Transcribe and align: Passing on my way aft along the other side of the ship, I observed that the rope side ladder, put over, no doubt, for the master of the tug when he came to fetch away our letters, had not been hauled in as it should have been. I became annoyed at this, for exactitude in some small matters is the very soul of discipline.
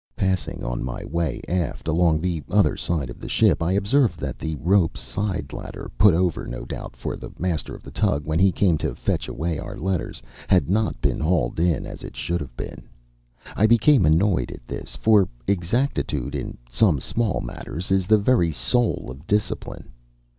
Passing 0.15 0.63
on 0.63 0.83
my 0.83 1.05
way 1.05 1.43
aft 1.47 1.87
along 1.87 2.19
the 2.21 2.41
other 2.49 2.75
side 2.75 3.11
of 3.11 3.19
the 3.19 3.29
ship, 3.29 3.61
I 3.61 3.73
observed 3.73 4.19
that 4.19 4.39
the 4.39 4.55
rope 4.55 4.97
side 4.97 5.53
ladder, 5.53 5.91
put 5.95 6.15
over, 6.15 6.47
no 6.47 6.65
doubt, 6.65 6.95
for 6.95 7.15
the 7.15 7.29
master 7.37 7.75
of 7.75 7.83
the 7.83 7.91
tug 7.91 8.25
when 8.25 8.39
he 8.39 8.51
came 8.51 8.79
to 8.79 8.95
fetch 8.95 9.27
away 9.27 9.59
our 9.59 9.77
letters, 9.77 10.23
had 10.47 10.71
not 10.71 10.99
been 11.01 11.19
hauled 11.19 11.59
in 11.59 11.85
as 11.85 12.01
it 12.01 12.15
should 12.17 12.41
have 12.41 12.57
been. 12.57 12.87
I 13.55 13.67
became 13.67 14.03
annoyed 14.03 14.49
at 14.49 14.67
this, 14.67 14.95
for 14.95 15.29
exactitude 15.45 16.33
in 16.33 16.57
some 16.67 16.99
small 16.99 17.39
matters 17.39 17.91
is 17.91 18.07
the 18.07 18.17
very 18.17 18.51
soul 18.51 19.05
of 19.11 19.27
discipline. 19.27 19.91